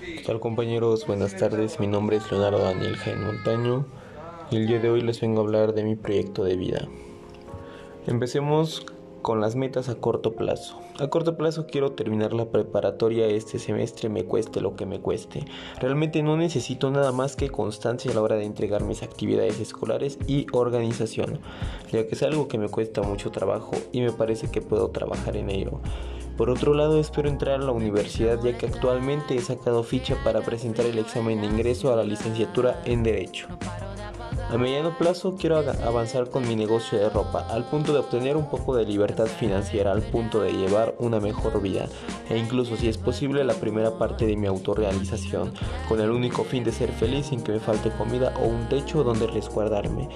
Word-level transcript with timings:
¿Qué 0.00 0.22
tal 0.26 0.40
compañeros? 0.40 1.06
Buenas 1.06 1.36
tardes, 1.36 1.78
mi 1.78 1.86
nombre 1.86 2.16
es 2.16 2.28
Leonardo 2.32 2.58
Daniel 2.58 2.96
Jaén 2.96 3.22
Montaño 3.22 3.86
y 4.50 4.56
el 4.56 4.66
día 4.66 4.80
de 4.80 4.90
hoy 4.90 5.02
les 5.02 5.20
vengo 5.20 5.40
a 5.40 5.44
hablar 5.44 5.72
de 5.72 5.84
mi 5.84 5.94
proyecto 5.94 6.42
de 6.42 6.56
vida. 6.56 6.88
Empecemos 8.08 8.84
con 9.22 9.40
las 9.40 9.54
metas 9.54 9.88
a 9.88 9.94
corto 9.94 10.34
plazo. 10.34 10.80
A 10.98 11.06
corto 11.06 11.36
plazo 11.36 11.66
quiero 11.68 11.92
terminar 11.92 12.32
la 12.32 12.46
preparatoria 12.50 13.28
este 13.28 13.60
semestre, 13.60 14.08
me 14.08 14.24
cueste 14.24 14.60
lo 14.60 14.74
que 14.74 14.84
me 14.84 15.00
cueste. 15.00 15.44
Realmente 15.78 16.24
no 16.24 16.36
necesito 16.36 16.90
nada 16.90 17.12
más 17.12 17.36
que 17.36 17.50
constancia 17.50 18.10
a 18.10 18.14
la 18.14 18.22
hora 18.22 18.34
de 18.34 18.46
entregar 18.46 18.82
mis 18.82 19.04
actividades 19.04 19.60
escolares 19.60 20.18
y 20.26 20.46
organización, 20.52 21.38
ya 21.92 22.04
que 22.04 22.16
es 22.16 22.22
algo 22.24 22.48
que 22.48 22.58
me 22.58 22.68
cuesta 22.68 23.02
mucho 23.02 23.30
trabajo 23.30 23.76
y 23.92 24.00
me 24.00 24.10
parece 24.10 24.50
que 24.50 24.60
puedo 24.60 24.88
trabajar 24.88 25.36
en 25.36 25.50
ello. 25.50 25.80
Por 26.38 26.50
otro 26.50 26.72
lado, 26.72 27.00
espero 27.00 27.28
entrar 27.28 27.60
a 27.60 27.64
la 27.64 27.72
universidad 27.72 28.40
ya 28.40 28.56
que 28.56 28.66
actualmente 28.66 29.34
he 29.34 29.40
sacado 29.40 29.82
ficha 29.82 30.16
para 30.22 30.40
presentar 30.40 30.86
el 30.86 30.96
examen 30.98 31.40
de 31.40 31.48
ingreso 31.48 31.92
a 31.92 31.96
la 31.96 32.04
licenciatura 32.04 32.80
en 32.84 33.02
Derecho. 33.02 33.48
A 34.48 34.56
mediano 34.56 34.96
plazo 34.96 35.34
quiero 35.36 35.58
avanzar 35.58 36.30
con 36.30 36.46
mi 36.46 36.54
negocio 36.54 36.96
de 36.96 37.10
ropa 37.10 37.44
al 37.50 37.64
punto 37.64 37.92
de 37.92 37.98
obtener 37.98 38.36
un 38.36 38.48
poco 38.48 38.76
de 38.76 38.86
libertad 38.86 39.26
financiera, 39.26 39.90
al 39.90 40.02
punto 40.02 40.40
de 40.40 40.52
llevar 40.52 40.94
una 41.00 41.18
mejor 41.18 41.60
vida 41.60 41.86
e 42.30 42.38
incluso 42.38 42.76
si 42.76 42.88
es 42.88 42.98
posible 42.98 43.42
la 43.42 43.54
primera 43.54 43.98
parte 43.98 44.24
de 44.24 44.36
mi 44.36 44.46
autorrealización, 44.46 45.52
con 45.88 46.00
el 46.00 46.12
único 46.12 46.44
fin 46.44 46.62
de 46.62 46.70
ser 46.70 46.92
feliz 46.92 47.26
sin 47.26 47.42
que 47.42 47.52
me 47.52 47.60
falte 47.60 47.90
comida 47.90 48.32
o 48.40 48.46
un 48.46 48.68
techo 48.68 49.02
donde 49.02 49.26
resguardarme. 49.26 50.08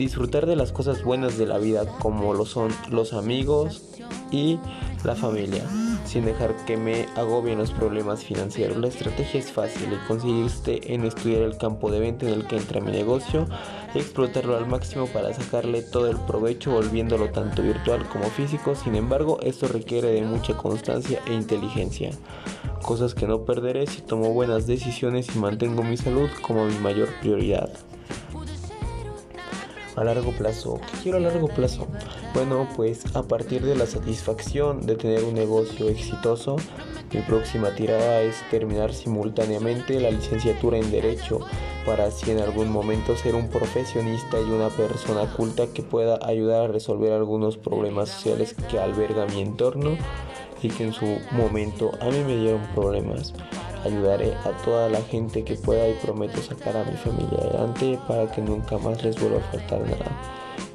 Disfrutar 0.00 0.46
de 0.46 0.56
las 0.56 0.72
cosas 0.72 1.04
buenas 1.04 1.36
de 1.36 1.44
la 1.44 1.58
vida 1.58 1.84
como 1.98 2.32
lo 2.32 2.46
son 2.46 2.72
los 2.88 3.12
amigos 3.12 3.82
y 4.30 4.58
la 5.04 5.14
familia, 5.14 5.62
sin 6.06 6.24
dejar 6.24 6.56
que 6.64 6.78
me 6.78 7.04
agobien 7.16 7.58
los 7.58 7.70
problemas 7.72 8.24
financieros. 8.24 8.78
La 8.78 8.88
estrategia 8.88 9.38
es 9.38 9.52
fácil 9.52 9.92
y 9.92 10.08
consiste 10.08 10.94
en 10.94 11.04
estudiar 11.04 11.42
el 11.42 11.58
campo 11.58 11.90
de 11.90 12.00
venta 12.00 12.26
en 12.26 12.32
el 12.32 12.46
que 12.46 12.56
entra 12.56 12.80
mi 12.80 12.92
negocio 12.92 13.46
y 13.94 13.98
explotarlo 13.98 14.56
al 14.56 14.66
máximo 14.66 15.06
para 15.06 15.34
sacarle 15.34 15.82
todo 15.82 16.08
el 16.08 16.16
provecho 16.16 16.70
volviéndolo 16.70 17.30
tanto 17.30 17.60
virtual 17.60 18.08
como 18.08 18.24
físico. 18.30 18.74
Sin 18.74 18.94
embargo, 18.94 19.38
esto 19.42 19.68
requiere 19.68 20.12
de 20.12 20.22
mucha 20.22 20.56
constancia 20.56 21.20
e 21.26 21.34
inteligencia, 21.34 22.08
cosas 22.80 23.14
que 23.14 23.26
no 23.26 23.44
perderé 23.44 23.86
si 23.86 24.00
tomo 24.00 24.32
buenas 24.32 24.66
decisiones 24.66 25.26
y 25.36 25.38
mantengo 25.38 25.82
mi 25.82 25.98
salud 25.98 26.30
como 26.40 26.64
mi 26.64 26.78
mayor 26.78 27.10
prioridad 27.20 27.70
a 29.96 30.04
largo 30.04 30.32
plazo. 30.32 30.80
¿Qué 30.90 31.02
quiero 31.02 31.18
a 31.18 31.20
largo 31.20 31.48
plazo? 31.48 31.86
Bueno, 32.34 32.68
pues 32.76 33.04
a 33.14 33.22
partir 33.22 33.62
de 33.62 33.74
la 33.74 33.86
satisfacción 33.86 34.86
de 34.86 34.96
tener 34.96 35.24
un 35.24 35.34
negocio 35.34 35.88
exitoso, 35.88 36.56
mi 37.12 37.20
próxima 37.22 37.70
tirada 37.74 38.22
es 38.22 38.36
terminar 38.50 38.94
simultáneamente 38.94 40.00
la 40.00 40.10
licenciatura 40.10 40.78
en 40.78 40.90
Derecho 40.90 41.40
para 41.84 42.06
así 42.06 42.30
en 42.30 42.38
algún 42.38 42.70
momento 42.70 43.16
ser 43.16 43.34
un 43.34 43.48
profesionista 43.48 44.38
y 44.40 44.50
una 44.50 44.68
persona 44.68 45.26
culta 45.32 45.66
que 45.74 45.82
pueda 45.82 46.18
ayudar 46.22 46.64
a 46.64 46.68
resolver 46.68 47.12
algunos 47.12 47.56
problemas 47.56 48.10
sociales 48.10 48.54
que 48.70 48.78
alberga 48.78 49.26
mi 49.26 49.40
entorno 49.40 49.96
y 50.62 50.68
que 50.68 50.84
en 50.84 50.92
su 50.92 51.18
momento 51.32 51.90
a 52.00 52.06
mí 52.06 52.22
me 52.24 52.36
dieron 52.36 52.62
problemas. 52.74 53.32
Ayudaré 53.84 54.34
a 54.44 54.50
toda 54.62 54.88
la 54.88 55.00
gente 55.02 55.42
que 55.42 55.54
pueda 55.54 55.88
y 55.88 55.94
prometo 55.94 56.42
sacar 56.42 56.76
a 56.76 56.84
mi 56.84 56.96
familia 56.96 57.38
adelante 57.38 57.98
para 58.06 58.30
que 58.30 58.42
nunca 58.42 58.76
más 58.78 59.02
les 59.02 59.18
vuelva 59.18 59.38
a 59.38 59.50
faltar 59.52 59.80
nada, 59.80 60.06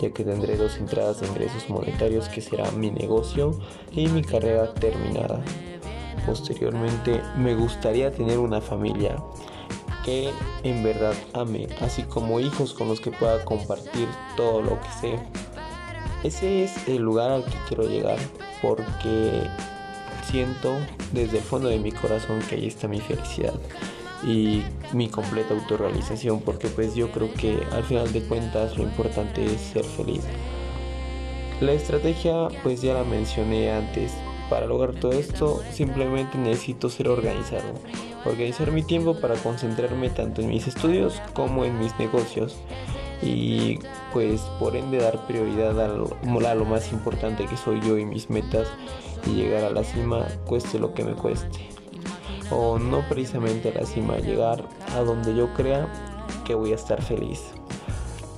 ya 0.00 0.10
que 0.10 0.24
tendré 0.24 0.56
dos 0.56 0.78
entradas 0.78 1.20
de 1.20 1.26
ingresos 1.26 1.68
monetarios 1.68 2.28
que 2.28 2.40
será 2.40 2.70
mi 2.70 2.90
negocio 2.90 3.58
y 3.92 4.08
mi 4.08 4.22
carrera 4.22 4.72
terminada. 4.74 5.42
Posteriormente 6.26 7.20
me 7.36 7.54
gustaría 7.54 8.10
tener 8.10 8.38
una 8.38 8.62
familia 8.62 9.16
que 10.04 10.30
en 10.62 10.82
verdad 10.82 11.14
ame, 11.34 11.68
así 11.80 12.02
como 12.04 12.40
hijos 12.40 12.72
con 12.72 12.88
los 12.88 13.00
que 13.00 13.10
pueda 13.10 13.44
compartir 13.44 14.08
todo 14.36 14.62
lo 14.62 14.80
que 14.80 14.88
sé. 15.00 15.18
Ese 16.22 16.64
es 16.64 16.88
el 16.88 17.02
lugar 17.02 17.30
al 17.30 17.44
que 17.44 17.56
quiero 17.68 17.84
llegar 17.84 18.18
porque 18.62 19.46
siento 20.30 20.76
desde 21.12 21.38
el 21.38 21.42
fondo 21.42 21.68
de 21.68 21.78
mi 21.78 21.92
corazón 21.92 22.40
que 22.48 22.56
ahí 22.56 22.66
está 22.66 22.88
mi 22.88 23.00
felicidad 23.00 23.54
y 24.26 24.62
mi 24.92 25.08
completa 25.08 25.54
autorrealización 25.54 26.40
porque 26.40 26.68
pues 26.68 26.94
yo 26.94 27.10
creo 27.10 27.32
que 27.34 27.58
al 27.72 27.84
final 27.84 28.12
de 28.12 28.22
cuentas 28.22 28.76
lo 28.76 28.84
importante 28.84 29.44
es 29.44 29.60
ser 29.60 29.84
feliz. 29.84 30.22
La 31.60 31.72
estrategia 31.72 32.48
pues 32.62 32.82
ya 32.82 32.94
la 32.94 33.04
mencioné 33.04 33.70
antes. 33.70 34.12
Para 34.50 34.66
lograr 34.66 34.94
todo 34.94 35.12
esto 35.12 35.62
simplemente 35.72 36.36
necesito 36.36 36.90
ser 36.90 37.08
organizado. 37.08 37.74
Organizar 38.24 38.72
mi 38.72 38.82
tiempo 38.82 39.18
para 39.18 39.36
concentrarme 39.36 40.10
tanto 40.10 40.42
en 40.42 40.48
mis 40.48 40.66
estudios 40.66 41.20
como 41.32 41.64
en 41.64 41.78
mis 41.78 41.98
negocios. 41.98 42.56
Y 43.24 43.78
pues 44.12 44.42
por 44.60 44.76
ende 44.76 44.98
dar 44.98 45.26
prioridad 45.26 45.80
a 45.80 45.88
lo, 45.88 46.10
a 46.46 46.54
lo 46.54 46.64
más 46.64 46.92
importante 46.92 47.46
que 47.46 47.56
soy 47.56 47.80
yo 47.80 47.96
y 47.96 48.04
mis 48.04 48.28
metas 48.28 48.68
y 49.26 49.30
llegar 49.30 49.64
a 49.64 49.70
la 49.70 49.82
cima 49.82 50.26
cueste 50.46 50.78
lo 50.78 50.92
que 50.92 51.04
me 51.04 51.14
cueste. 51.14 51.70
O 52.50 52.78
no 52.78 53.00
precisamente 53.08 53.70
a 53.70 53.80
la 53.80 53.86
cima, 53.86 54.18
llegar 54.18 54.68
a 54.94 55.00
donde 55.00 55.34
yo 55.34 55.52
crea 55.54 55.88
que 56.44 56.54
voy 56.54 56.72
a 56.72 56.74
estar 56.74 57.00
feliz. 57.02 57.40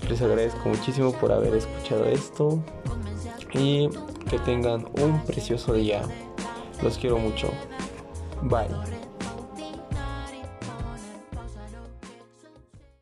Les 0.08 0.22
agradezco 0.22 0.68
muchísimo 0.68 1.12
por 1.12 1.32
haber 1.32 1.56
escuchado 1.56 2.04
esto 2.04 2.60
y 3.52 3.88
que 4.30 4.38
tengan 4.44 4.86
un 5.02 5.20
precioso 5.24 5.72
día. 5.72 6.02
Los 6.82 6.98
quiero 6.98 7.18
mucho. 7.18 7.48
Bye. 8.42 8.68